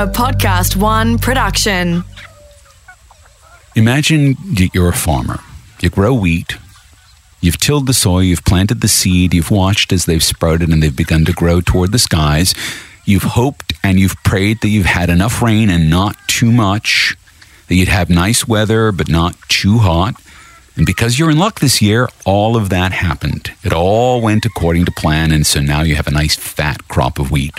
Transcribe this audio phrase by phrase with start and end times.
[0.00, 2.04] a Podcast One production.
[3.76, 5.40] Imagine that you're a farmer.
[5.80, 6.56] You grow wheat.
[7.42, 10.96] You've tilled the soil, you've planted the seed, you've watched as they've sprouted and they've
[10.96, 12.54] begun to grow toward the skies.
[13.04, 17.14] You've hoped and you've prayed that you've had enough rain and not too much,
[17.68, 20.14] that you'd have nice weather but not too hot.
[20.76, 23.50] And because you're in luck this year, all of that happened.
[23.62, 27.18] It all went according to plan, and so now you have a nice fat crop
[27.18, 27.52] of wheat.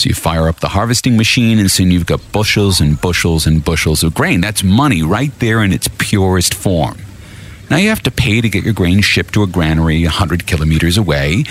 [0.00, 3.62] So you fire up the harvesting machine, and soon you've got bushels and bushels and
[3.62, 4.40] bushels of grain.
[4.40, 6.96] That's money right there in its purest form.
[7.68, 10.96] Now you have to pay to get your grain shipped to a granary 100 kilometers
[10.96, 11.44] away.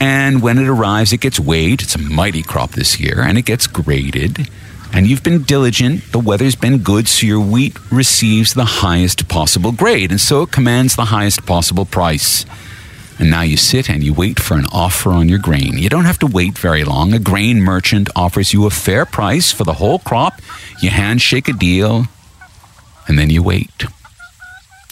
[0.00, 1.82] And when it arrives, it gets weighed.
[1.82, 4.48] It's a mighty crop this year, and it gets graded.
[4.92, 9.70] And you've been diligent, the weather's been good, so your wheat receives the highest possible
[9.70, 12.44] grade, and so it commands the highest possible price.
[13.18, 15.78] And now you sit and you wait for an offer on your grain.
[15.78, 17.12] You don't have to wait very long.
[17.12, 20.40] A grain merchant offers you a fair price for the whole crop.
[20.80, 22.06] You handshake a deal,
[23.06, 23.84] and then you wait.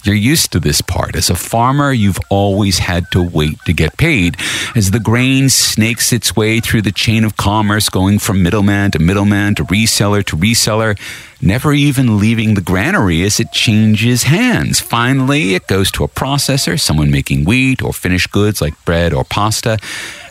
[0.04, 1.14] You're used to this part.
[1.14, 4.36] As a farmer, you've always had to wait to get paid.
[4.74, 8.98] As the grain snakes its way through the chain of commerce, going from middleman to
[8.98, 10.98] middleman to reseller to reseller,
[11.40, 14.80] never even leaving the granary as it changes hands.
[14.80, 19.24] Finally, it goes to a processor, someone making wheat or finished goods like bread or
[19.24, 19.78] pasta.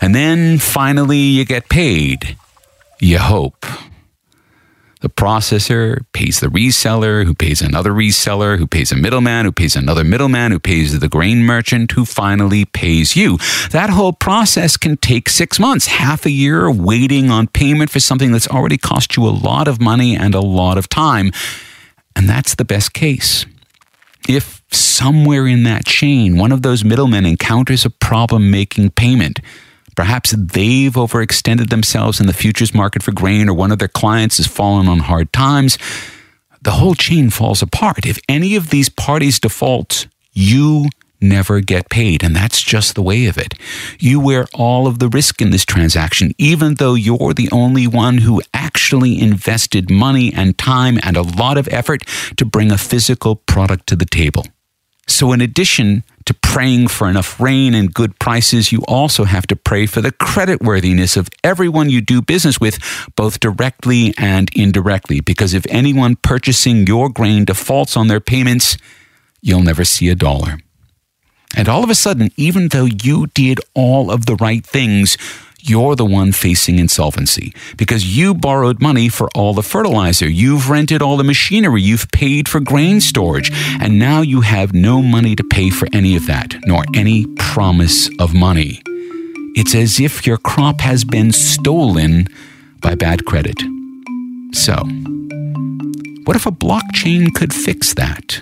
[0.02, 2.36] And then finally, you get paid.
[2.99, 3.66] You hope.
[5.02, 9.75] The processor pays the reseller, who pays another reseller, who pays a middleman, who pays
[9.75, 13.38] another middleman, who pays the grain merchant, who finally pays you.
[13.71, 18.31] That whole process can take six months, half a year waiting on payment for something
[18.31, 21.31] that's already cost you a lot of money and a lot of time.
[22.15, 23.45] And that's the best case.
[24.30, 29.39] If somewhere in that chain, one of those middlemen encounters a problem making payment,
[30.02, 34.38] Perhaps they've overextended themselves in the futures market for grain, or one of their clients
[34.38, 35.77] has fallen on hard times.
[36.59, 38.08] The whole chain falls apart.
[38.08, 40.89] If any of these parties defaults, you
[41.21, 42.23] never get paid.
[42.23, 43.53] And that's just the way of it.
[43.99, 48.17] You wear all of the risk in this transaction, even though you're the only one
[48.17, 52.02] who actually invested money and time and a lot of effort
[52.37, 54.47] to bring a physical product to the table.
[55.08, 59.55] So, in addition to praying for enough rain and good prices, you also have to
[59.55, 62.80] pray for the creditworthiness of everyone you do business with,
[63.15, 65.20] both directly and indirectly.
[65.20, 68.77] Because if anyone purchasing your grain defaults on their payments,
[69.41, 70.59] you'll never see a dollar.
[71.55, 75.17] And all of a sudden, even though you did all of the right things,
[75.70, 81.02] you're the one facing insolvency because you borrowed money for all the fertilizer, you've rented
[81.02, 85.44] all the machinery, you've paid for grain storage, and now you have no money to
[85.44, 88.82] pay for any of that, nor any promise of money.
[89.55, 92.27] It's as if your crop has been stolen
[92.80, 93.60] by bad credit.
[94.54, 94.76] So,
[96.26, 98.42] what if a blockchain could fix that?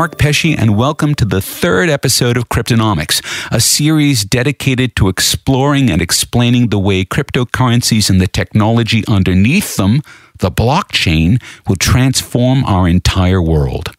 [0.00, 3.20] Mark Pesce, and welcome to the third episode of Cryptonomics,
[3.52, 10.00] a series dedicated to exploring and explaining the way cryptocurrencies and the technology underneath them,
[10.38, 11.38] the blockchain,
[11.68, 13.90] will transform our entire world.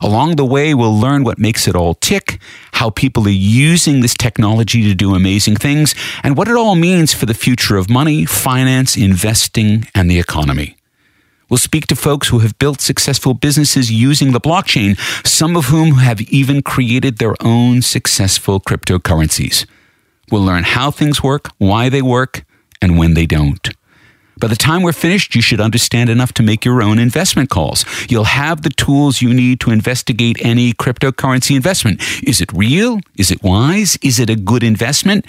[0.00, 2.38] Along the way, we'll learn what makes it all tick,
[2.74, 7.12] how people are using this technology to do amazing things, and what it all means
[7.12, 10.76] for the future of money, finance, investing, and the economy.
[11.50, 14.96] We'll speak to folks who have built successful businesses using the blockchain,
[15.26, 19.66] some of whom have even created their own successful cryptocurrencies.
[20.30, 22.44] We'll learn how things work, why they work,
[22.80, 23.68] and when they don't.
[24.38, 27.84] By the time we're finished, you should understand enough to make your own investment calls.
[28.08, 32.00] You'll have the tools you need to investigate any cryptocurrency investment.
[32.22, 33.00] Is it real?
[33.16, 33.98] Is it wise?
[34.02, 35.26] Is it a good investment?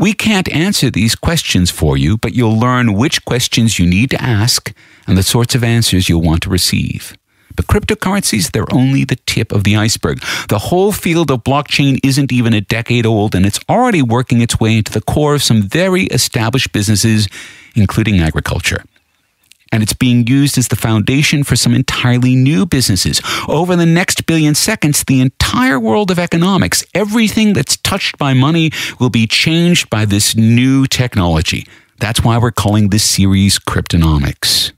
[0.00, 4.22] We can't answer these questions for you, but you'll learn which questions you need to
[4.22, 4.72] ask
[5.06, 7.18] and the sorts of answers you'll want to receive.
[7.54, 10.22] But cryptocurrencies, they're only the tip of the iceberg.
[10.48, 14.58] The whole field of blockchain isn't even a decade old, and it's already working its
[14.58, 17.28] way into the core of some very established businesses,
[17.76, 18.82] including agriculture.
[19.72, 23.20] And it's being used as the foundation for some entirely new businesses.
[23.48, 28.72] Over the next billion seconds, the entire world of economics, everything that's touched by money,
[28.98, 31.66] will be changed by this new technology.
[32.00, 34.72] That's why we're calling this series Cryptonomics.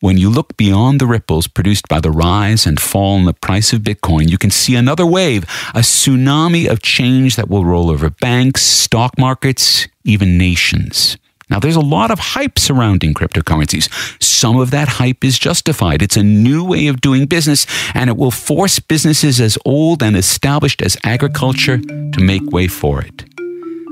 [0.00, 3.72] When you look beyond the ripples produced by the rise and fall in the price
[3.72, 5.44] of Bitcoin, you can see another wave,
[5.74, 11.16] a tsunami of change that will roll over banks, stock markets, even nations.
[11.54, 13.88] Now, there's a lot of hype surrounding cryptocurrencies.
[14.20, 16.02] Some of that hype is justified.
[16.02, 17.64] It's a new way of doing business,
[17.94, 23.02] and it will force businesses as old and established as agriculture to make way for
[23.02, 23.24] it.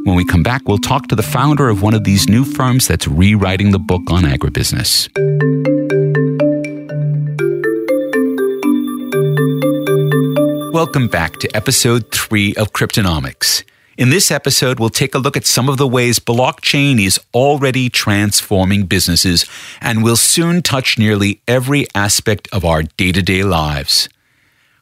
[0.03, 2.89] When we come back, we'll talk to the founder of one of these new firms
[2.89, 5.09] that's rewriting the book on agribusiness.
[10.73, 13.63] Welcome back to episode three of Cryptonomics.
[13.99, 17.91] In this episode, we'll take a look at some of the ways blockchain is already
[17.91, 19.45] transforming businesses
[19.83, 24.09] and will soon touch nearly every aspect of our day to day lives.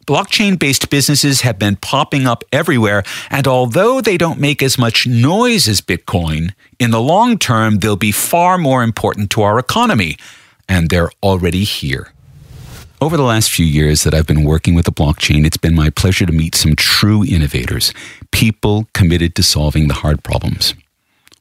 [0.06, 5.08] Blockchain based businesses have been popping up everywhere, and although they don't make as much
[5.08, 10.16] noise as Bitcoin, in the long term, they'll be far more important to our economy,
[10.68, 12.12] and they're already here.
[13.02, 15.88] Over the last few years that I've been working with the blockchain, it's been my
[15.88, 17.94] pleasure to meet some true innovators,
[18.30, 20.74] people committed to solving the hard problems.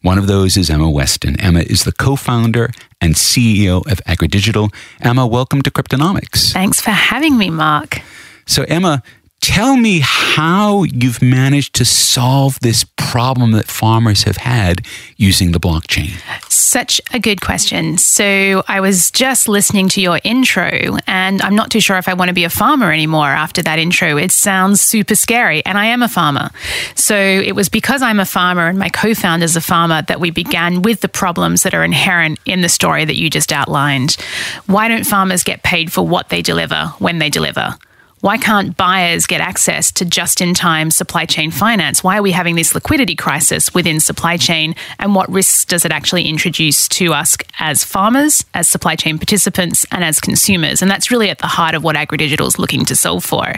[0.02, 1.38] One of those is Emma Weston.
[1.38, 2.70] Emma is the co founder
[3.02, 4.74] and CEO of AgriDigital.
[5.02, 6.54] Emma, welcome to Cryptonomics.
[6.54, 8.04] Thanks for having me, Mark.
[8.46, 9.04] So, Emma,
[9.42, 14.86] tell me how you've managed to solve this problem that farmers have had
[15.18, 16.22] using the blockchain?
[16.50, 17.98] Such a good question.
[17.98, 22.14] So, I was just listening to your intro, and I'm not too sure if I
[22.14, 24.18] want to be a farmer anymore after that intro.
[24.18, 26.52] It sounds super scary, and I am a farmer.
[26.96, 30.20] So, it was because I'm a farmer and my co founder is a farmer that
[30.20, 34.16] we began with the problems that are inherent in the story that you just outlined.
[34.68, 37.76] Why don't farmers get paid for what they deliver when they deliver?
[38.22, 42.04] Why can't buyers get access to just in time supply chain finance?
[42.04, 44.76] Why are we having this liquidity crisis within supply chain?
[45.00, 49.86] And what risks does it actually introduce to us as farmers, as supply chain participants,
[49.92, 50.82] and as consumers?
[50.82, 53.54] And that's really at the heart of what AgriDigital is looking to solve for.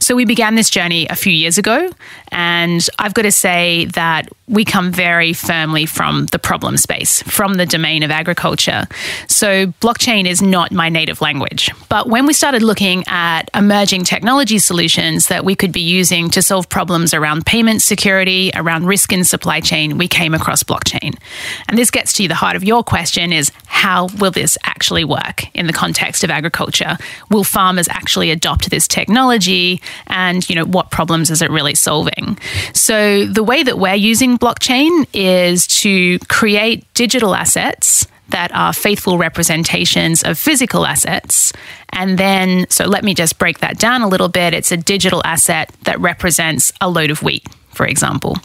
[0.00, 1.90] So we began this journey a few years ago.
[2.32, 7.54] And I've got to say that we come very firmly from the problem space, from
[7.54, 8.86] the domain of agriculture.
[9.28, 11.70] So blockchain is not my native language.
[11.88, 16.30] But when we started looking at emerging emerging technology solutions that we could be using
[16.30, 21.18] to solve problems around payment security, around risk in supply chain, we came across blockchain.
[21.66, 25.52] And this gets to the heart of your question is how will this actually work
[25.56, 26.98] in the context of agriculture?
[27.32, 32.38] Will farmers actually adopt this technology and, you know, what problems is it really solving?
[32.74, 39.18] So the way that we're using blockchain is to create digital assets that are faithful
[39.18, 41.52] representations of physical assets.
[41.90, 44.54] And then, so let me just break that down a little bit.
[44.54, 48.36] It's a digital asset that represents a load of wheat, for example.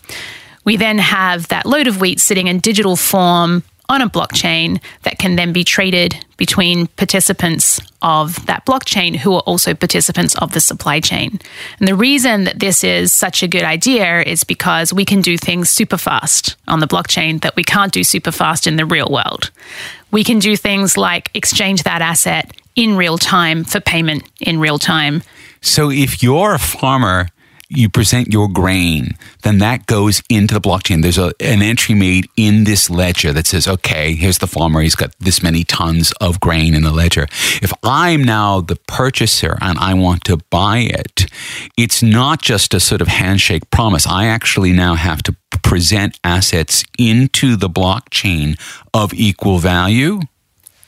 [0.64, 5.20] We then have that load of wheat sitting in digital form on a blockchain that
[5.20, 10.60] can then be traded between participants of that blockchain who are also participants of the
[10.60, 11.40] supply chain.
[11.80, 15.38] And the reason that this is such a good idea is because we can do
[15.38, 19.10] things super fast on the blockchain that we can't do super fast in the real
[19.10, 19.52] world.
[20.12, 24.80] We can do things like exchange that asset in real time for payment in real
[24.80, 25.24] time.
[25.62, 27.30] So if you're a farmer
[27.70, 31.02] you present your grain, then that goes into the blockchain.
[31.02, 34.82] There's a, an entry made in this ledger that says, okay, here's the farmer.
[34.82, 37.24] He's got this many tons of grain in the ledger.
[37.62, 41.26] If I'm now the purchaser and I want to buy it,
[41.78, 44.06] it's not just a sort of handshake promise.
[44.08, 48.60] I actually now have to present assets into the blockchain
[48.94, 50.20] of equal value.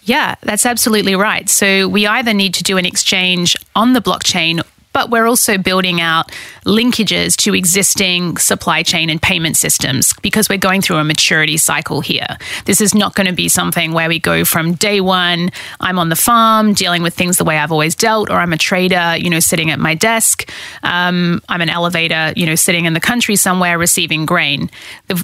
[0.04, 1.50] Yeah, that's absolutely right.
[1.50, 4.64] So we either need to do an exchange on the blockchain
[4.98, 6.32] but we're also building out
[6.66, 12.02] linkages to existing supply chain and payment systems because we're going through a maturity cycle
[12.02, 12.26] here.
[12.66, 16.10] This is not going to be something where we go from day one, I'm on
[16.10, 19.30] the farm dealing with things the way I've always dealt, or I'm a trader, you
[19.30, 20.50] know, sitting at my desk.
[20.82, 24.68] Um, I'm an elevator, you know, sitting in the country somewhere receiving grain.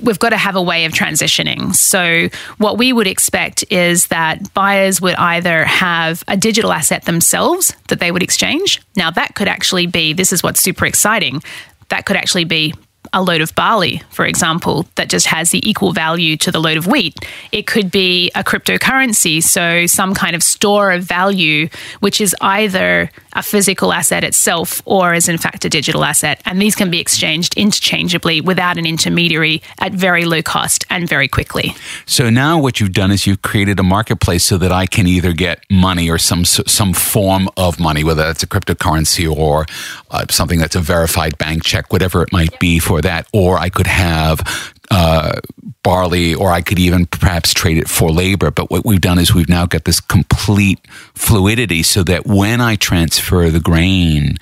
[0.03, 1.73] We've got to have a way of transitioning.
[1.73, 7.75] So, what we would expect is that buyers would either have a digital asset themselves
[7.87, 8.79] that they would exchange.
[8.95, 11.41] Now, that could actually actually be this is what's super exciting.
[11.87, 12.73] That could actually be
[13.13, 16.77] a load of barley, for example, that just has the equal value to the load
[16.77, 17.17] of wheat.
[17.51, 23.09] It could be a cryptocurrency, so some kind of store of value, which is either
[23.33, 26.41] a physical asset itself or is in fact a digital asset.
[26.45, 31.27] And these can be exchanged interchangeably without an intermediary at very low cost and very
[31.27, 31.75] quickly.
[32.05, 35.33] So now what you've done is you've created a marketplace so that I can either
[35.33, 39.65] get money or some some form of money, whether that's a cryptocurrency or
[40.11, 43.69] uh, something that's a verified bank check, whatever it might be for that, or I
[43.69, 45.39] could have uh,
[45.83, 48.51] barley, or I could even perhaps trade it for labor.
[48.51, 50.79] But what we've done is we've now got this complete
[51.13, 54.37] fluidity so that when I transfer the grain,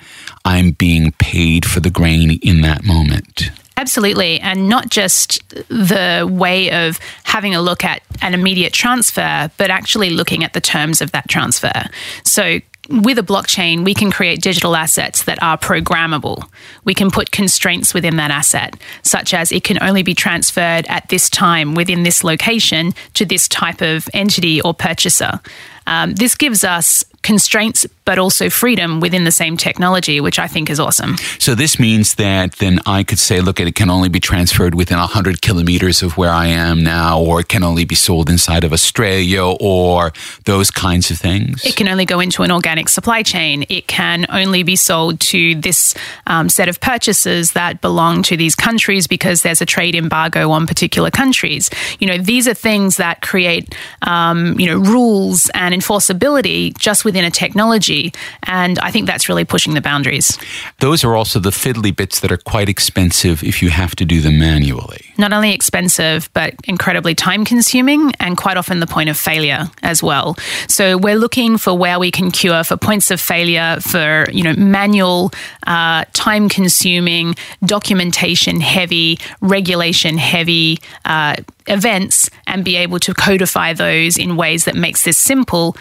[0.46, 3.52] I'm being paid for the grain in that moment.
[3.78, 4.40] Absolutely.
[4.42, 10.12] And not just the way of having a look at an immediate transfer, but actually
[10.12, 11.86] looking at the terms of that transfer.
[12.24, 12.60] So,
[12.92, 16.44] with a blockchain, we can create digital assets that are programmable.
[16.84, 21.10] We can put constraints within that asset, such as it can only be transferred at
[21.10, 25.40] this time within this location to this type of entity or purchaser.
[25.88, 30.70] Um, this gives us constraints, but also freedom within the same technology, which I think
[30.70, 31.16] is awesome.
[31.40, 34.98] So this means that then I could say, look, it can only be transferred within
[34.98, 38.74] 100 kilometers of where I am now, or it can only be sold inside of
[38.74, 40.12] Australia, or
[40.44, 41.64] those kinds of things.
[41.64, 43.66] It can only go into an organic supply chain.
[43.70, 45.96] It can only be sold to this
[46.28, 50.68] um, set of purchases that belong to these countries because there's a trade embargo on
[50.68, 51.70] particular countries.
[52.00, 57.24] You know, these are things that create, um, you know, rules and enforceability just within
[57.24, 58.01] a technology.
[58.44, 60.38] And I think that's really pushing the boundaries.
[60.80, 64.22] Those are also the fiddly bits that are quite expensive if you have to do
[64.22, 65.14] them manually.
[65.18, 70.02] Not only expensive, but incredibly time consuming and quite often the point of failure as
[70.02, 70.36] well.
[70.68, 74.54] So we're looking for where we can cure for points of failure, for, you know,
[74.54, 75.32] manual,
[75.68, 81.36] uh, time consuming, documentation heavy, regulation heavy, uh,
[81.68, 85.76] events and be able to codify those in ways that makes this simple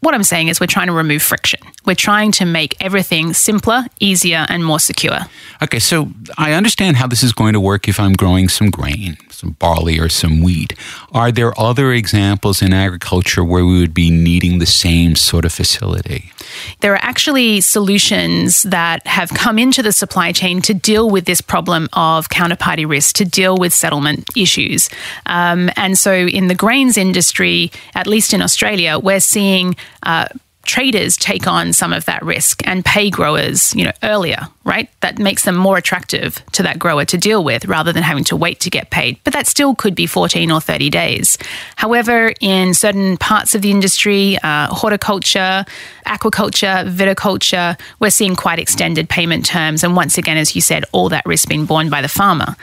[0.00, 1.60] what I'm saying is we're trying to remove friction.
[1.86, 5.18] We're trying to make everything simpler, easier, and more secure.
[5.62, 9.16] Okay, so I understand how this is going to work if I'm growing some grain,
[9.40, 10.74] some barley, or some wheat.
[11.12, 15.52] Are there other examples in agriculture where we would be needing the same sort of
[15.52, 16.30] facility?
[16.80, 21.40] There are actually solutions that have come into the supply chain to deal with this
[21.40, 24.90] problem of counterparty risk, to deal with settlement issues.
[25.26, 30.26] Um, and so, in the grains industry, at least in Australia, we're seeing uh,
[30.64, 34.88] traders take on some of that risk and pay growers, you know, earlier, right?
[35.00, 38.36] That makes them more attractive to that grower to deal with rather than having to
[38.36, 39.18] wait to get paid.
[39.24, 41.38] But that still could be 14 or 30 days.
[41.76, 45.64] However, in certain parts of the industry, uh, horticulture,
[46.06, 49.82] aquaculture, viticulture, we're seeing quite extended payment terms.
[49.82, 52.54] And once again, as you said, all that risk being borne by the farmer.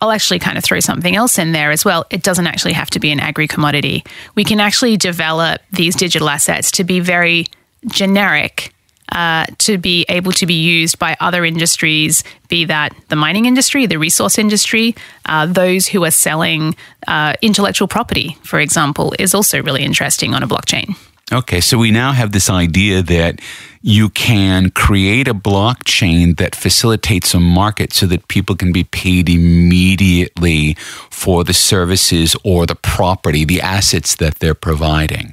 [0.00, 2.06] I'll actually kind of throw something else in there as well.
[2.10, 4.04] It doesn't actually have to be an agri commodity.
[4.34, 7.46] We can actually develop these digital assets to be very
[7.86, 8.72] generic.
[9.12, 13.84] Uh, to be able to be used by other industries, be that the mining industry,
[13.84, 14.94] the resource industry,
[15.26, 16.76] uh, those who are selling
[17.08, 20.94] uh, intellectual property, for example, is also really interesting on a blockchain.
[21.32, 23.40] Okay, so we now have this idea that
[23.82, 29.28] you can create a blockchain that facilitates a market so that people can be paid
[29.28, 30.74] immediately
[31.08, 35.32] for the services or the property, the assets that they're providing.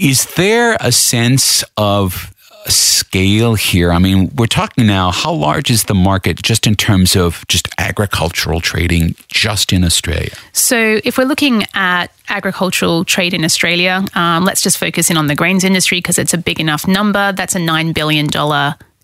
[0.00, 2.32] Is there a sense of
[3.16, 3.92] scale here?
[3.92, 7.66] I mean, we're talking now, how large is the market just in terms of just
[7.78, 10.34] agricultural trading just in Australia?
[10.52, 15.28] So, if we're looking at agricultural trade in Australia, um, let's just focus in on
[15.28, 17.32] the grains industry because it's a big enough number.
[17.32, 18.26] That's a $9 billion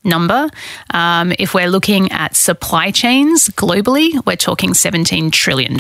[0.05, 0.51] number.
[0.91, 5.79] Um, if we're looking at supply chains globally, we're talking $17 trillion.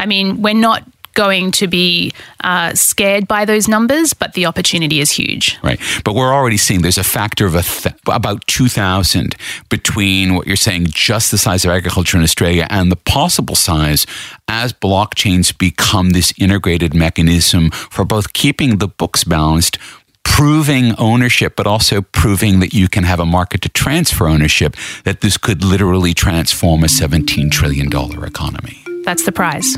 [0.00, 0.82] I mean, we're not
[1.16, 2.12] going to be
[2.44, 5.58] uh, scared by those numbers, but the opportunity is huge.
[5.64, 5.80] Right.
[6.04, 9.34] But we're already seeing there's a factor of a th- about 2,000
[9.68, 14.06] between what you're saying, just the size of agriculture in Australia, and the possible size
[14.46, 19.78] as blockchains become this integrated mechanism for both keeping the books balanced
[20.22, 25.22] proving ownership, but also proving that you can have a market to transfer ownership, that
[25.22, 28.84] this could literally transform a $17 trillion economy.
[29.04, 29.76] That's the prize.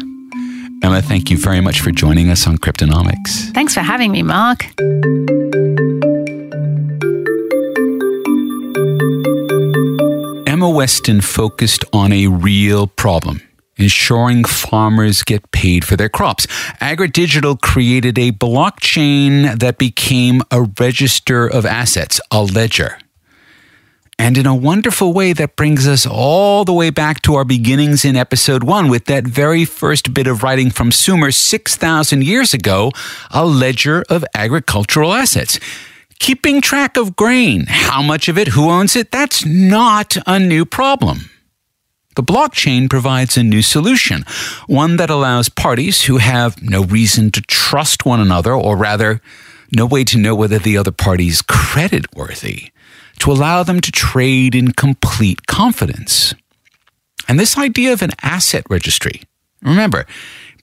[0.83, 3.53] Emma, thank you very much for joining us on Cryptonomics.
[3.53, 4.67] Thanks for having me, Mark.
[10.47, 13.43] Emma Weston focused on a real problem
[13.79, 16.47] ensuring farmers get paid for their crops.
[16.81, 22.99] AgriDigital created a blockchain that became a register of assets, a ledger.
[24.19, 28.05] And in a wonderful way, that brings us all the way back to our beginnings
[28.05, 32.91] in episode one with that very first bit of writing from Sumer 6,000 years ago,
[33.31, 35.61] a ledger of agricultural assets.
[36.19, 40.65] Keeping track of grain, how much of it, who owns it, that's not a new
[40.65, 41.31] problem.
[42.17, 44.25] The blockchain provides a new solution,
[44.67, 49.21] one that allows parties who have no reason to trust one another, or rather,
[49.71, 52.73] no way to know whether the other party is credit worthy
[53.19, 56.35] to allow them to trade in complete confidence.
[57.29, 59.23] And this idea of an asset registry,
[59.63, 60.07] remember,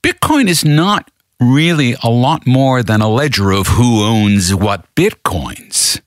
[0.01, 6.01] Bitcoin is not really a lot more than a ledger of who owns what Bitcoins.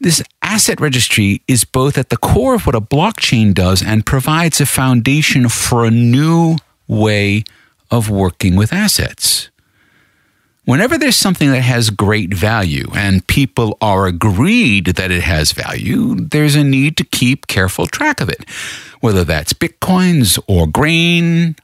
[0.00, 4.60] This asset registry is both at the core of what a blockchain does and provides
[4.60, 6.56] a foundation for a new
[6.88, 7.44] way
[7.90, 9.50] of working with assets.
[10.64, 16.14] Whenever there's something that has great value and people are agreed that it has value,
[16.16, 18.48] there's a need to keep careful track of it,
[19.00, 21.56] whether that's bitcoins or grain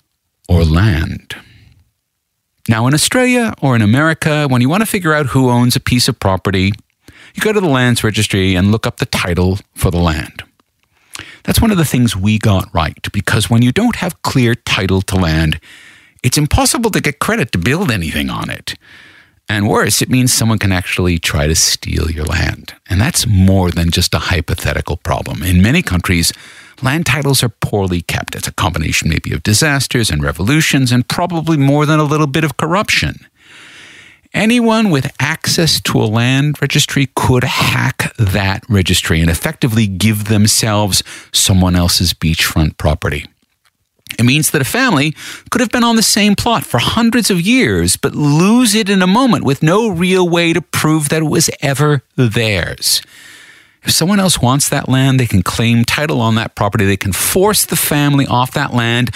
[0.48, 1.36] or land.
[2.68, 5.80] Now, in Australia or in America, when you want to figure out who owns a
[5.80, 6.72] piece of property,
[7.34, 10.42] you go to the lands registry and look up the title for the land.
[11.44, 15.00] That's one of the things we got right because when you don't have clear title
[15.02, 15.60] to land,
[16.22, 18.74] it's impossible to get credit to build anything on it.
[19.48, 22.74] And worse, it means someone can actually try to steal your land.
[22.90, 25.42] And that's more than just a hypothetical problem.
[25.42, 26.32] In many countries,
[26.82, 28.34] land titles are poorly kept.
[28.34, 32.42] It's a combination maybe of disasters and revolutions and probably more than a little bit
[32.42, 33.26] of corruption.
[34.34, 41.04] Anyone with access to a land registry could hack that registry and effectively give themselves
[41.32, 43.26] someone else's beachfront property.
[44.18, 45.14] It means that a family
[45.50, 49.02] could have been on the same plot for hundreds of years, but lose it in
[49.02, 53.02] a moment with no real way to prove that it was ever theirs.
[53.82, 56.84] If someone else wants that land, they can claim title on that property.
[56.84, 59.10] They can force the family off that land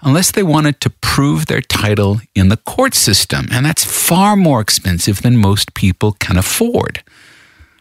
[0.00, 3.46] unless they wanted to prove their title in the court system.
[3.50, 7.02] And that's far more expensive than most people can afford.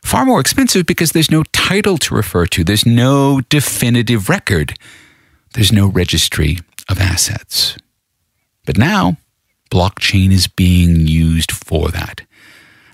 [0.03, 4.73] Far more expensive because there's no title to refer to, there's no definitive record.
[5.53, 7.77] There's no registry of assets.
[8.65, 9.17] But now,
[9.70, 12.22] blockchain is being used for that.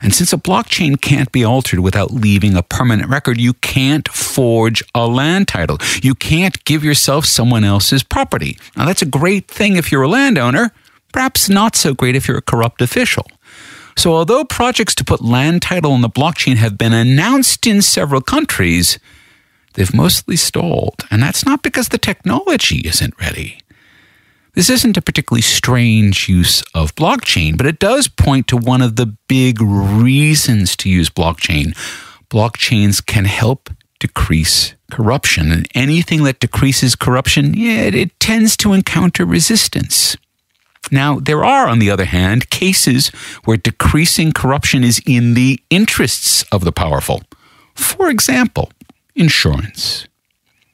[0.02, 4.84] And since a blockchain can't be altered without leaving a permanent record, you can't forge
[4.94, 5.78] a land title.
[6.02, 8.58] You can't give yourself someone else's property.
[8.76, 10.72] Now, that's a great thing if you're a landowner,
[11.12, 13.26] perhaps not so great if you're a corrupt official.
[13.98, 18.22] So, although projects to put land title on the blockchain have been announced in several
[18.22, 19.00] countries,
[19.78, 21.06] they've mostly stalled.
[21.10, 23.60] And that's not because the technology isn't ready.
[24.56, 28.96] This isn't a particularly strange use of blockchain, but it does point to one of
[28.96, 31.78] the big reasons to use blockchain.
[32.30, 33.70] Blockchains can help
[34.00, 40.18] decrease corruption, and anything that decreases corruption, yeah, it, it tends to encounter resistance.
[40.92, 43.10] Now, there are, on the other hand, cases
[43.46, 47.22] where decreasing corruption is in the interests of the powerful.
[47.76, 48.72] For example,
[49.18, 50.08] insurance.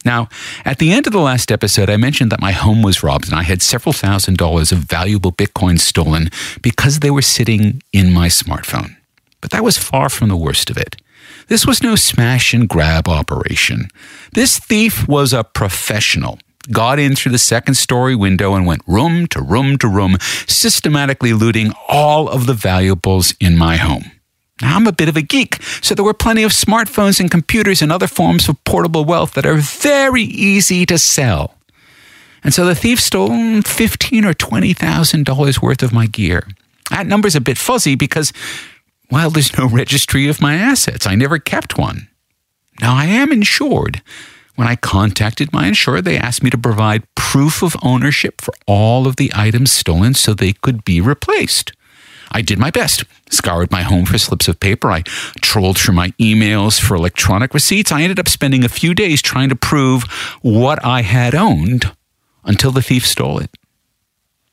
[0.05, 0.27] Now,
[0.65, 3.35] at the end of the last episode, I mentioned that my home was robbed and
[3.35, 6.29] I had several thousand dollars of valuable Bitcoin stolen
[6.61, 8.97] because they were sitting in my smartphone.
[9.39, 10.97] But that was far from the worst of it.
[11.47, 13.87] This was no smash and grab operation.
[14.33, 16.39] This thief was a professional.
[16.71, 21.33] Got in through the second story window and went room to room to room, systematically
[21.33, 24.12] looting all of the valuables in my home.
[24.61, 27.81] Now, I'm a bit of a geek, so there were plenty of smartphones and computers
[27.81, 31.55] and other forms of portable wealth that are very easy to sell.
[32.43, 36.47] And so the thief stole fifteen or twenty thousand dollars worth of my gear.
[36.89, 38.33] That number's a bit fuzzy because,
[39.09, 41.07] well, there's no registry of my assets.
[41.07, 42.09] I never kept one.
[42.81, 44.01] Now I am insured.
[44.55, 49.07] When I contacted my insurer, they asked me to provide proof of ownership for all
[49.07, 51.71] of the items stolen so they could be replaced.
[52.33, 53.03] I did my best.
[53.29, 54.91] Scoured my home for slips of paper.
[54.91, 55.01] I
[55.41, 57.91] trolled through my emails for electronic receipts.
[57.91, 60.03] I ended up spending a few days trying to prove
[60.41, 61.91] what I had owned
[62.43, 63.51] until the thief stole it.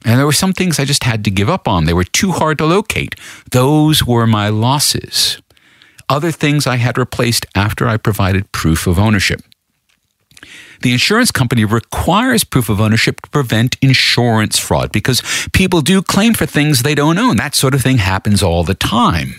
[0.05, 1.85] And there were some things I just had to give up on.
[1.85, 3.14] They were too hard to locate.
[3.51, 5.40] Those were my losses.
[6.09, 9.43] Other things I had replaced after I provided proof of ownership.
[10.81, 16.35] The insurance company requires proof of ownership to prevent insurance fraud because people do claim
[16.35, 17.37] for things they don't own.
[17.37, 19.35] That sort of thing happens all the time.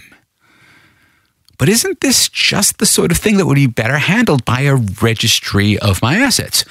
[1.57, 4.75] But isn't this just the sort of thing that would be better handled by a
[4.75, 6.65] registry of my assets?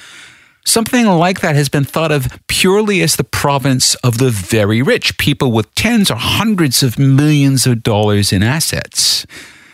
[0.65, 5.17] Something like that has been thought of purely as the province of the very rich,
[5.17, 9.25] people with tens or hundreds of millions of dollars in assets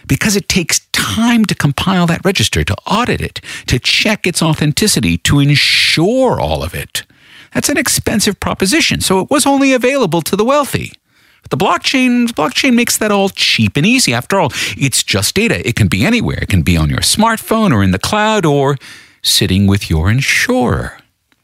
[0.08, 5.18] because it takes time to compile that register, to audit it, to check its authenticity,
[5.20, 7.04] to ensure all of it.
[7.54, 10.92] That's an expensive proposition, so it was only available to the wealthy.
[11.42, 14.14] But the blockchain, blockchain makes that all cheap and easy.
[14.14, 15.66] After all, it's just data.
[15.68, 16.40] It can be anywhere.
[16.42, 18.78] It can be on your smartphone or in the cloud or
[19.22, 20.98] sitting with your insurer.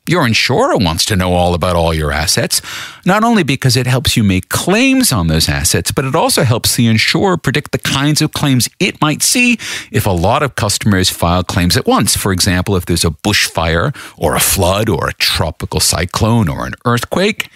[0.06, 2.62] Your insurer wants to know all about all your assets,
[3.06, 6.76] not only because it helps you make claims on those assets, but it also helps
[6.76, 9.54] the insurer predict the kinds of claims it might see
[9.92, 12.18] if a lot of customers file claims at once.
[12.18, 16.74] For example, if there's a bushfire or a flood or a tropical cyclone or an
[16.84, 17.50] earthquake.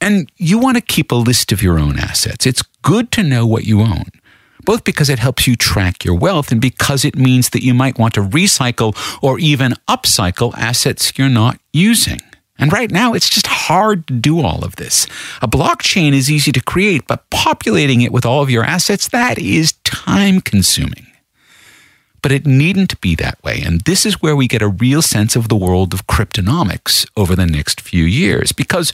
[0.00, 2.46] And you want to keep a list of your own assets.
[2.46, 4.06] It's good to know what you own.
[4.64, 7.98] Both because it helps you track your wealth and because it means that you might
[7.98, 12.20] want to recycle or even upcycle assets you're not using.
[12.60, 15.06] And right now, it's just hard to do all of this.
[15.40, 19.38] A blockchain is easy to create, but populating it with all of your assets, that
[19.38, 21.06] is time consuming.
[22.22, 23.62] But it needn't be that way.
[23.64, 27.34] And this is where we get a real sense of the world of cryptonomics over
[27.34, 28.52] the next few years.
[28.52, 28.92] Because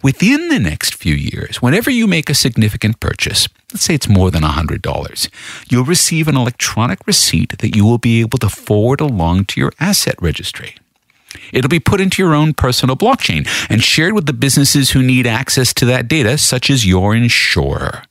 [0.00, 4.30] within the next few years, whenever you make a significant purchase, let's say it's more
[4.30, 5.28] than $100,
[5.68, 9.72] you'll receive an electronic receipt that you will be able to forward along to your
[9.78, 10.74] asset registry.
[11.52, 15.26] It'll be put into your own personal blockchain and shared with the businesses who need
[15.26, 18.04] access to that data, such as your insurer.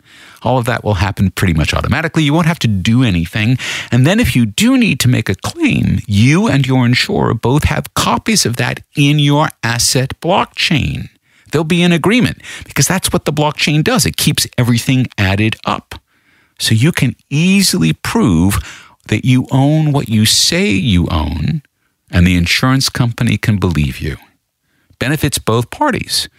[0.44, 2.24] All of that will happen pretty much automatically.
[2.24, 3.58] You won't have to do anything.
[3.92, 7.64] And then, if you do need to make a claim, you and your insurer both
[7.64, 11.10] have copies of that in your asset blockchain.
[11.52, 14.06] There'll be an agreement because that's what the blockchain does.
[14.06, 15.96] It keeps everything added up.
[16.60, 21.62] So you can easily prove that you own what you say you own
[22.12, 24.18] and the insurance company can believe you.
[25.00, 26.30] Benefits both parties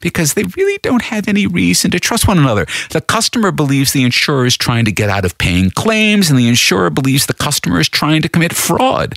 [0.00, 2.66] because they really don't have any reason to trust one another.
[2.90, 6.48] The customer believes the insurer is trying to get out of paying claims, and the
[6.48, 9.14] insurer believes the customer is trying to commit fraud.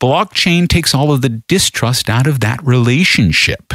[0.00, 3.72] Blockchain takes all of the distrust out of that relationship.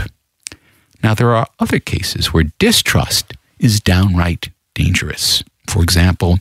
[1.03, 5.43] Now, there are other cases where distrust is downright dangerous.
[5.67, 6.39] For example,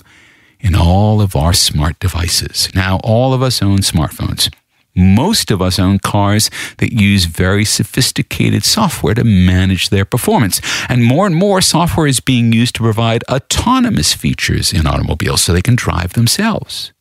[0.61, 2.69] in all of our smart devices.
[2.75, 4.53] Now, all of us own smartphones.
[4.95, 10.61] Most of us own cars that use very sophisticated software to manage their performance.
[10.89, 15.53] And more and more software is being used to provide autonomous features in automobiles so
[15.53, 16.93] they can drive themselves.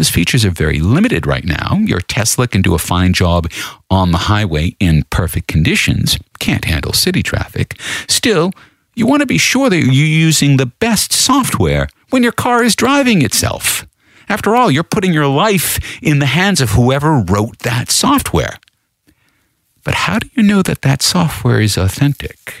[0.00, 1.74] Those features are very limited right now.
[1.74, 3.52] Your Tesla can do a fine job
[3.90, 7.78] on the highway in perfect conditions, can't handle city traffic.
[8.08, 8.50] Still,
[8.94, 12.74] you want to be sure that you're using the best software when your car is
[12.74, 13.86] driving itself.
[14.30, 18.56] After all, you're putting your life in the hands of whoever wrote that software.
[19.84, 22.54] But how do you know that that software is authentic?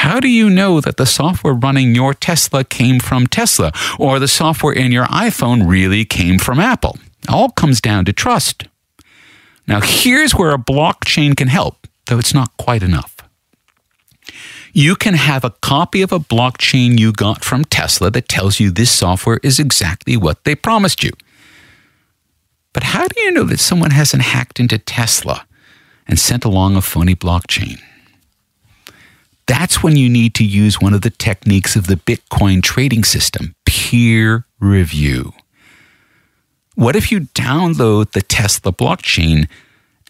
[0.00, 4.28] How do you know that the software running your Tesla came from Tesla or the
[4.28, 6.98] software in your iPhone really came from Apple?
[7.28, 8.64] All comes down to trust.
[9.66, 13.22] Now, here's where a blockchain can help, though it's not quite enough
[14.72, 18.70] you can have a copy of a blockchain you got from Tesla that tells you
[18.70, 21.10] this software is exactly what they promised you.
[22.72, 25.46] But how do you know that someone hasn't hacked into Tesla
[26.08, 27.80] and sent along a phony blockchain?
[29.46, 33.54] That's when you need to use one of the techniques of the Bitcoin trading system
[33.66, 35.32] peer review.
[36.74, 39.48] What if you download the Tesla blockchain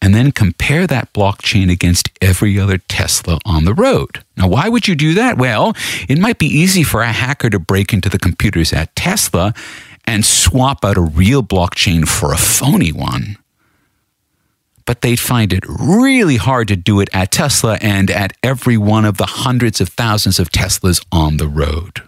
[0.02, 4.24] and then compare that blockchain against every other Tesla on the road.
[4.36, 5.38] Now, why would you do that?
[5.38, 5.74] Well,
[6.08, 9.54] it might be easy for a hacker to break into the computers at Tesla
[10.04, 13.38] and swap out a real blockchain for a phony one.
[14.92, 19.06] But they'd find it really hard to do it at Tesla and at every one
[19.06, 22.02] of the hundreds of thousands of Teslas on the road.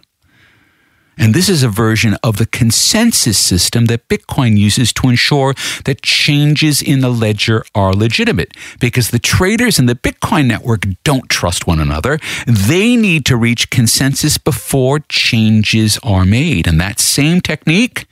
[1.17, 6.03] And this is a version of the consensus system that Bitcoin uses to ensure that
[6.03, 11.65] changes in the ledger are legitimate because the traders in the Bitcoin network don't trust
[11.65, 12.19] one another.
[12.45, 16.67] They need to reach consensus before changes are made.
[16.67, 18.05] And that same technique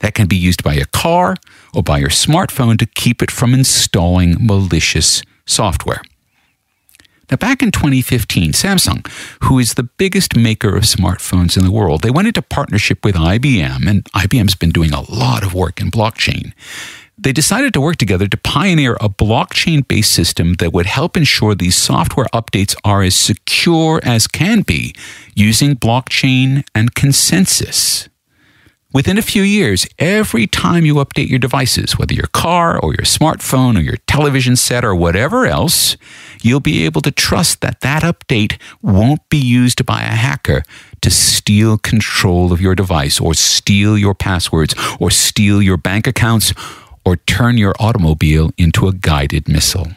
[0.00, 1.36] that can be used by a car
[1.74, 6.02] or by your smartphone to keep it from installing malicious software.
[7.30, 9.06] Now, back in 2015, Samsung,
[9.44, 13.16] who is the biggest maker of smartphones in the world, they went into partnership with
[13.16, 16.52] IBM, and IBM's been doing a lot of work in blockchain.
[17.18, 21.54] They decided to work together to pioneer a blockchain based system that would help ensure
[21.54, 24.94] these software updates are as secure as can be
[25.34, 28.08] using blockchain and consensus.
[28.90, 33.04] Within a few years, every time you update your devices, whether your car or your
[33.04, 35.98] smartphone or your television set or whatever else,
[36.40, 40.62] you'll be able to trust that that update won't be used by a hacker
[41.02, 46.54] to steal control of your device or steal your passwords or steal your bank accounts
[47.04, 49.88] or turn your automobile into a guided missile.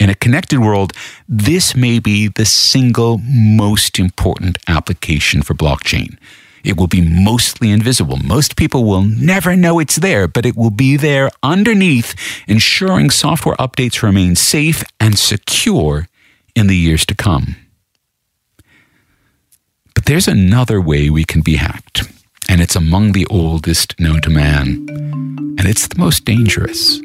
[0.00, 0.94] In a connected world,
[1.28, 6.16] this may be the single most important application for blockchain.
[6.64, 8.16] It will be mostly invisible.
[8.16, 12.14] Most people will never know it's there, but it will be there underneath,
[12.46, 16.08] ensuring software updates remain safe and secure
[16.54, 17.56] in the years to come.
[19.94, 22.10] But there's another way we can be hacked,
[22.48, 24.86] and it's among the oldest known to man,
[25.58, 27.00] and it's the most dangerous.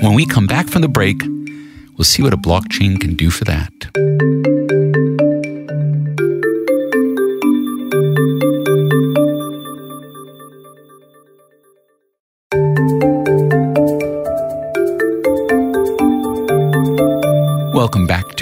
[0.00, 1.22] When we come back from the break,
[1.96, 4.55] we'll see what a blockchain can do for that.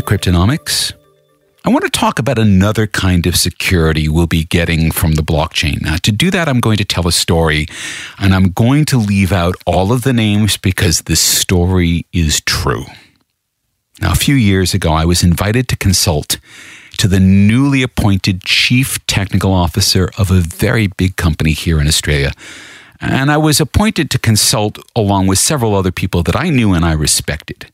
[0.04, 0.92] Cryptonomics.
[1.64, 5.80] I want to talk about another kind of security we'll be getting from the blockchain.
[5.80, 7.66] Now, to do that, I'm going to tell a story,
[8.18, 12.84] and I'm going to leave out all of the names because this story is true.
[14.02, 16.38] Now, a few years ago, I was invited to consult
[16.98, 22.32] to the newly appointed chief technical officer of a very big company here in Australia.
[23.00, 26.84] And I was appointed to consult along with several other people that I knew and
[26.84, 27.70] I respected.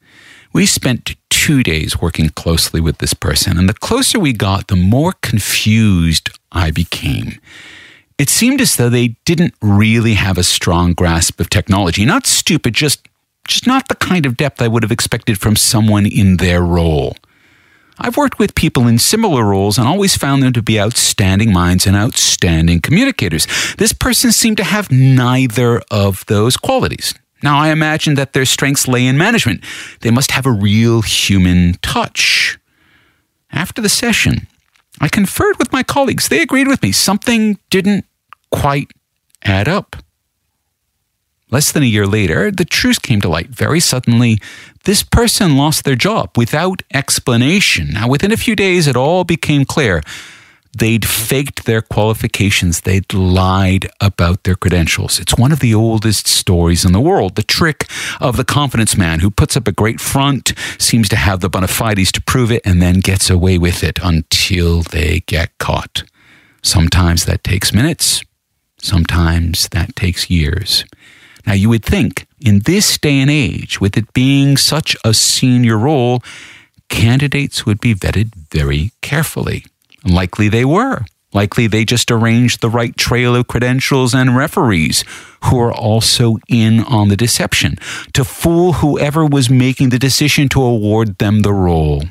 [0.53, 4.77] We spent two days working closely with this person, and the closer we got, the
[4.77, 7.41] more confused I became.
[8.19, 12.05] It seemed as though they didn't really have a strong grasp of technology.
[12.05, 13.09] Not stupid, just,
[13.47, 17.17] just not the kind of depth I would have expected from someone in their role.
[17.99, 21.87] I've worked with people in similar roles and always found them to be outstanding minds
[21.87, 23.47] and outstanding communicators.
[23.77, 27.15] This person seemed to have neither of those qualities.
[27.43, 29.65] Now, I imagine that their strengths lay in management.
[30.01, 32.59] They must have a real human touch.
[33.53, 34.47] After the session,
[35.01, 36.29] I conferred with my colleagues.
[36.29, 36.93] They agreed with me.
[36.93, 38.05] Something didn't
[38.51, 38.91] quite
[39.43, 39.97] add up.
[41.51, 43.49] Less than a year later, the truth came to light.
[43.49, 44.39] Very suddenly,
[44.85, 47.91] this person lost their job without explanation.
[47.91, 50.03] Now, within a few days, it all became clear.
[50.73, 52.83] They'd faked their qualifications.
[52.83, 55.19] They'd lied about their credentials.
[55.19, 57.35] It's one of the oldest stories in the world.
[57.35, 57.89] The trick
[58.21, 61.67] of the confidence man who puts up a great front, seems to have the bona
[61.67, 66.05] fides to prove it, and then gets away with it until they get caught.
[66.63, 68.23] Sometimes that takes minutes.
[68.79, 70.85] Sometimes that takes years.
[71.47, 75.77] Now, you would think in this day and age, with it being such a senior
[75.77, 76.23] role,
[76.89, 79.65] candidates would be vetted very carefully.
[80.05, 81.05] Likely they were.
[81.33, 85.05] Likely they just arranged the right trail of credentials and referees
[85.45, 87.77] who are also in on the deception
[88.15, 92.03] to fool whoever was making the decision to award them the role.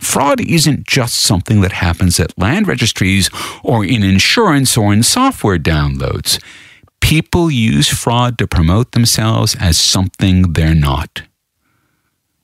[0.00, 3.30] Fraud isn't just something that happens at land registries
[3.62, 6.42] or in insurance or in software downloads.
[7.00, 11.22] People use fraud to promote themselves as something they're not.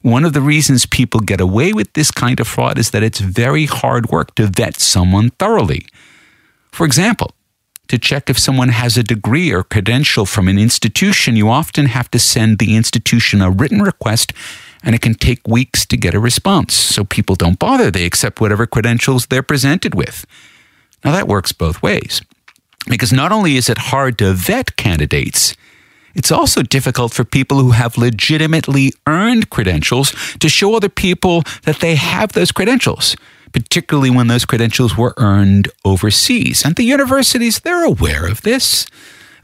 [0.02, 3.20] One of the reasons people get away with this kind of fraud is that it's
[3.20, 5.86] very hard work to vet someone thoroughly.
[6.70, 7.32] For example,
[7.88, 12.10] to check if someone has a degree or credential from an institution, you often have
[12.12, 14.32] to send the institution a written request
[14.84, 16.74] and it can take weeks to get a response.
[16.74, 17.90] So people don't bother.
[17.90, 20.24] They accept whatever credentials they're presented with.
[21.04, 22.22] Now that works both ways
[22.88, 25.56] because not only is it hard to vet candidates,
[26.18, 31.78] it's also difficult for people who have legitimately earned credentials to show other people that
[31.78, 33.16] they have those credentials,
[33.52, 36.64] particularly when those credentials were earned overseas.
[36.64, 38.88] And the universities, they're aware of this.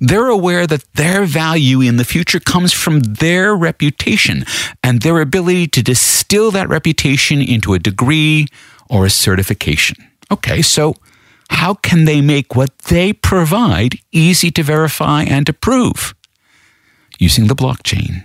[0.00, 4.44] They're aware that their value in the future comes from their reputation
[4.82, 8.48] and their ability to distill that reputation into a degree
[8.90, 9.96] or a certification.
[10.32, 10.96] Okay, so
[11.50, 16.14] how can they make what they provide easy to verify and to prove?
[17.18, 18.24] Using the blockchain.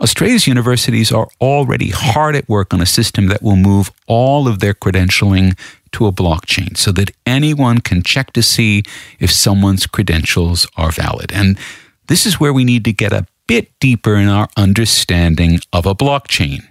[0.00, 4.60] Australia's universities are already hard at work on a system that will move all of
[4.60, 5.58] their credentialing
[5.92, 8.82] to a blockchain so that anyone can check to see
[9.18, 11.30] if someone's credentials are valid.
[11.32, 11.58] And
[12.06, 15.94] this is where we need to get a bit deeper in our understanding of a
[15.94, 16.62] blockchain.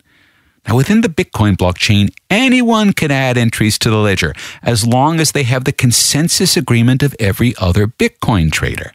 [0.67, 5.31] Now, within the Bitcoin blockchain, anyone can add entries to the ledger as long as
[5.31, 8.91] they have the consensus agreement of every other Bitcoin trader.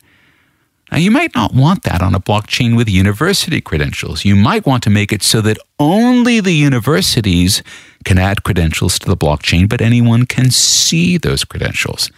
[0.94, 4.24] Now, you might not want that on a blockchain with university credentials.
[4.24, 7.64] You might want to make it so that only the universities
[8.04, 12.12] can add credentials to the blockchain, but anyone can see those credentials.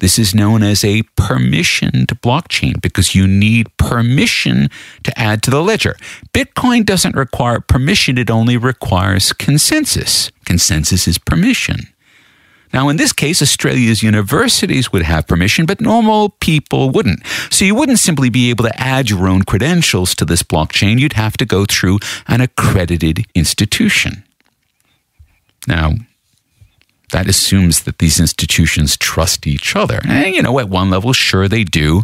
[0.00, 4.68] This is known as a permissioned blockchain because you need permission
[5.04, 5.96] to add to the ledger.
[6.32, 10.32] Bitcoin doesn't require permission, it only requires consensus.
[10.44, 11.86] Consensus is permission.
[12.72, 17.24] Now, in this case, Australia's universities would have permission, but normal people wouldn't.
[17.50, 20.98] So you wouldn't simply be able to add your own credentials to this blockchain.
[20.98, 24.24] You'd have to go through an accredited institution.
[25.66, 25.94] Now,
[27.12, 30.00] that assumes that these institutions trust each other.
[30.04, 32.02] And, you know, at one level, sure they do.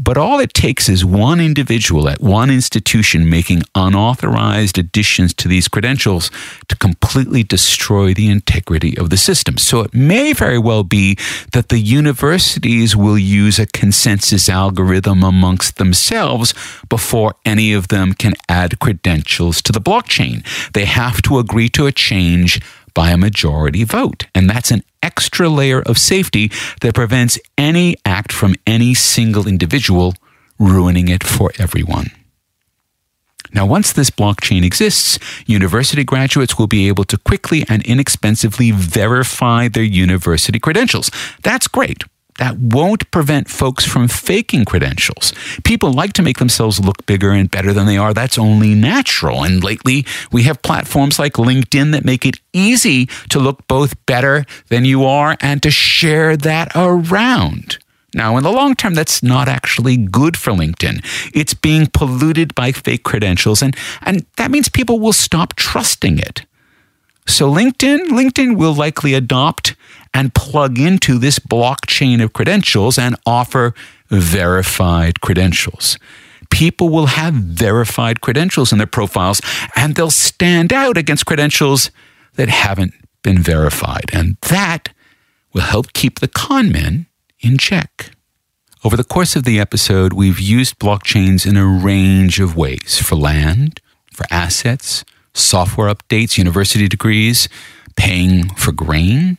[0.00, 5.68] But all it takes is one individual at one institution making unauthorized additions to these
[5.68, 6.30] credentials
[6.68, 9.58] to completely destroy the integrity of the system.
[9.58, 11.16] So it may very well be
[11.52, 16.54] that the universities will use a consensus algorithm amongst themselves
[16.88, 20.44] before any of them can add credentials to the blockchain.
[20.72, 22.60] They have to agree to a change
[22.94, 24.26] by a majority vote.
[24.34, 30.14] And that's an extra layer of safety that prevents any act from any single individual
[30.58, 32.10] ruining it for everyone.
[33.52, 39.68] Now, once this blockchain exists, university graduates will be able to quickly and inexpensively verify
[39.68, 41.10] their university credentials.
[41.42, 42.04] That's great.
[42.38, 45.32] That won't prevent folks from faking credentials.
[45.64, 48.14] People like to make themselves look bigger and better than they are.
[48.14, 49.44] That's only natural.
[49.44, 54.44] And lately, we have platforms like LinkedIn that make it easy to look both better
[54.68, 57.78] than you are and to share that around.
[58.14, 61.04] Now, in the long term, that's not actually good for LinkedIn.
[61.34, 66.46] It's being polluted by fake credentials, and, and that means people will stop trusting it.
[67.26, 69.74] So, LinkedIn, LinkedIn will likely adopt
[70.14, 73.74] and plug into this blockchain of credentials and offer
[74.08, 75.98] verified credentials.
[76.50, 79.40] People will have verified credentials in their profiles,
[79.76, 81.90] and they'll stand out against credentials
[82.34, 84.04] that haven't been verified.
[84.12, 84.90] And that
[85.52, 87.06] will help keep the con men
[87.40, 88.12] in check.
[88.84, 93.16] Over the course of the episode, we've used blockchains in a range of ways for
[93.16, 93.80] land,
[94.12, 97.48] for assets, software updates, university degrees,
[97.96, 99.38] paying for grain,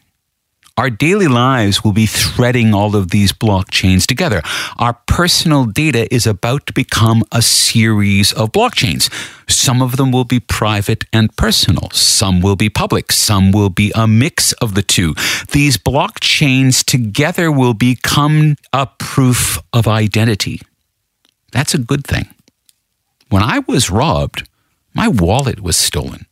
[0.79, 4.41] our daily lives will be threading all of these blockchains together.
[4.77, 9.11] Our personal data is about to become a series of blockchains.
[9.49, 11.89] Some of them will be private and personal.
[11.91, 13.11] Some will be public.
[13.11, 15.15] Some will be a mix of the two.
[15.51, 20.61] These blockchains together will become a proof of identity.
[21.51, 22.29] That's a good thing.
[23.27, 24.47] When I was robbed,
[24.93, 26.25] my wallet was stolen.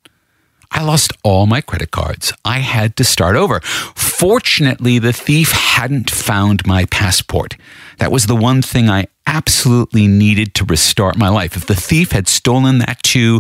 [0.72, 2.34] I lost all my credit cards.
[2.44, 3.62] I had to start over.
[3.62, 7.56] Fortunately, the thief hadn't found my passport.
[8.00, 11.56] That was the one thing I absolutely needed to restart my life.
[11.56, 13.40] If the thief had stolen that too,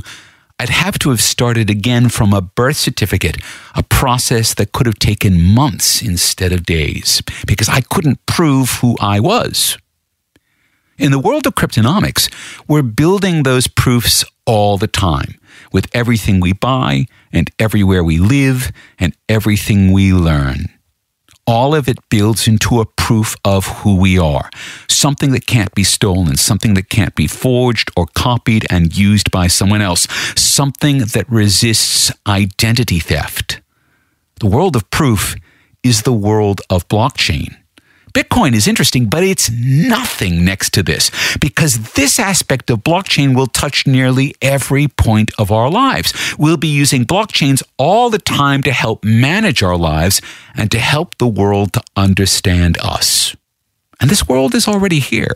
[0.59, 3.37] I'd have to have started again from a birth certificate,
[3.75, 8.97] a process that could have taken months instead of days, because I couldn't prove who
[8.99, 9.77] I was.
[10.97, 12.33] In the world of cryptonomics,
[12.67, 15.39] we're building those proofs all the time
[15.71, 20.65] with everything we buy and everywhere we live and everything we learn.
[21.45, 24.49] All of it builds into a proof of who we are,
[24.89, 29.47] something that can't be stolen, something that can't be forged or copied and used by
[29.47, 33.61] someone else, something that resists identity theft.
[34.41, 35.35] The world of proof
[35.83, 37.55] is the world of blockchain.
[38.17, 43.45] Bitcoin is interesting, but it's nothing next to this because this aspect of blockchain will
[43.45, 46.15] touch nearly every point of our lives.
[46.35, 50.19] We'll be using blockchains all the time to help manage our lives
[50.55, 53.35] and to help the world to understand us.
[53.99, 55.35] And this world is already here.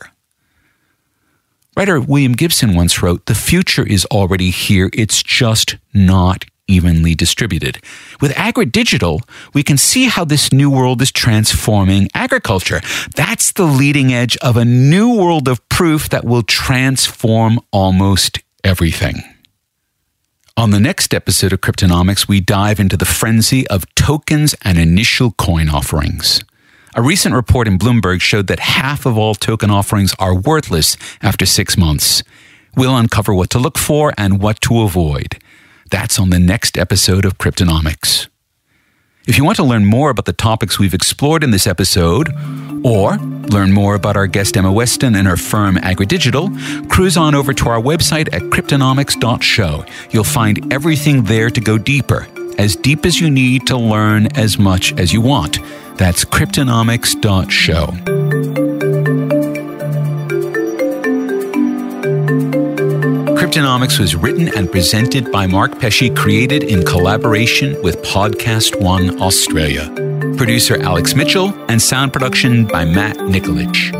[1.77, 7.79] Writer William Gibson once wrote, The future is already here, it's just not evenly distributed.
[8.19, 9.21] With AgriDigital,
[9.53, 12.81] we can see how this new world is transforming agriculture.
[13.15, 19.23] That's the leading edge of a new world of proof that will transform almost everything.
[20.57, 25.31] On the next episode of Cryptonomics, we dive into the frenzy of tokens and initial
[25.31, 26.43] coin offerings.
[26.93, 31.45] A recent report in Bloomberg showed that half of all token offerings are worthless after
[31.45, 32.21] six months.
[32.75, 35.39] We'll uncover what to look for and what to avoid.
[35.91, 38.27] That's on the next episode of Cryptonomics.
[39.27, 42.29] If you want to learn more about the topics we've explored in this episode,
[42.83, 47.53] or learn more about our guest Emma Weston and her firm AgriDigital, cruise on over
[47.53, 49.85] to our website at cryptonomics.show.
[50.11, 52.25] You'll find everything there to go deeper,
[52.57, 55.59] as deep as you need to learn as much as you want.
[55.97, 58.60] That's cryptonomics.show.
[63.51, 69.89] Cryptonomics was written and presented by Mark Pesce, created in collaboration with Podcast One Australia.
[70.37, 73.91] Producer Alex Mitchell and sound production by Matt Nikolic.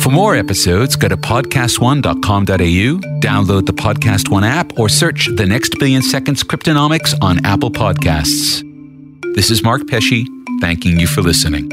[0.00, 5.78] For more episodes, go to podcastone.com.au, download the Podcast One app, or search The Next
[5.78, 8.62] Billion Seconds Cryptonomics on Apple Podcasts.
[9.34, 10.24] This is Mark Pesce,
[10.62, 11.68] thanking you for listening.